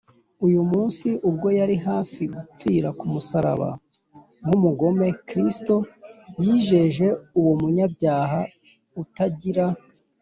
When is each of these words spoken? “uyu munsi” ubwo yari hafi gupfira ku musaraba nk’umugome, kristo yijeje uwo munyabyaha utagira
“uyu 0.45 0.61
munsi” 0.71 1.07
ubwo 1.29 1.47
yari 1.59 1.75
hafi 1.87 2.21
gupfira 2.35 2.89
ku 2.97 3.05
musaraba 3.13 3.69
nk’umugome, 4.45 5.07
kristo 5.27 5.75
yijeje 6.43 7.07
uwo 7.39 7.51
munyabyaha 7.61 8.41
utagira 9.01 9.65